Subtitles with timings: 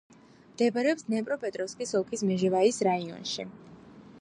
[0.53, 3.47] მდებარეობს დნეპროპეტროვსკის ოლქის მეჟევაიის რაიონში.